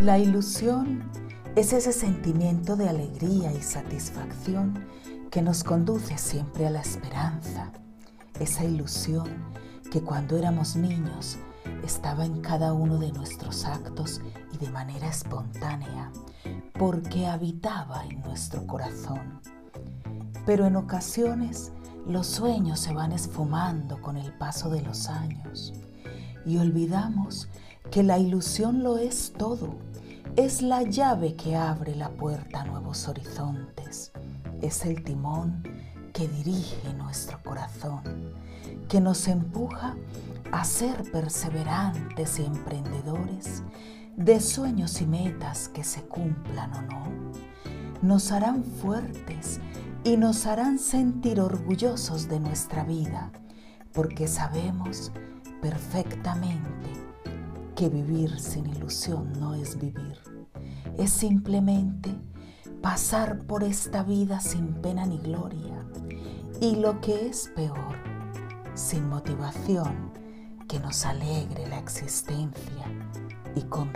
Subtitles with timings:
[0.00, 1.10] La ilusión
[1.56, 4.86] es ese sentimiento de alegría y satisfacción
[5.30, 7.72] que nos conduce siempre a la esperanza,
[8.38, 9.26] esa ilusión
[9.90, 11.38] que cuando éramos niños
[11.82, 14.20] estaba en cada uno de nuestros actos
[14.52, 16.12] y de manera espontánea,
[16.78, 19.40] porque habitaba en nuestro corazón.
[20.44, 21.72] Pero en ocasiones
[22.06, 25.72] los sueños se van esfumando con el paso de los años
[26.44, 27.48] y olvidamos
[27.90, 29.85] que la ilusión lo es todo
[30.36, 34.12] es la llave que abre la puerta a nuevos horizontes.
[34.60, 35.62] Es el timón
[36.12, 38.02] que dirige nuestro corazón,
[38.86, 39.96] que nos empuja
[40.52, 43.62] a ser perseverantes y emprendedores
[44.14, 47.04] de sueños y metas que se cumplan o no.
[48.02, 49.58] Nos harán fuertes
[50.04, 53.32] y nos harán sentir orgullosos de nuestra vida,
[53.94, 55.12] porque sabemos
[55.62, 57.05] perfectamente
[57.76, 60.18] que vivir sin ilusión no es vivir,
[60.96, 62.10] es simplemente
[62.80, 65.86] pasar por esta vida sin pena ni gloria.
[66.60, 67.96] Y lo que es peor,
[68.74, 70.10] sin motivación
[70.66, 72.86] que nos alegre la existencia
[73.54, 73.92] y con